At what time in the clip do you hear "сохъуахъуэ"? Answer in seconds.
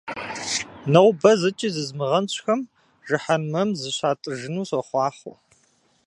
4.69-5.35